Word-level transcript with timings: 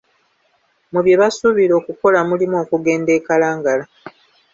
Mu 0.91 0.99
bye 1.05 1.15
basuubira 1.21 1.73
okukola 1.81 2.19
mulimu 2.29 2.55
okugenda 2.63 3.09
e 3.17 3.19
Kalangala. 3.25 3.85